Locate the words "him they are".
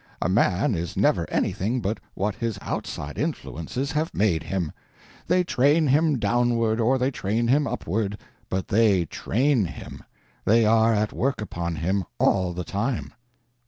9.71-10.91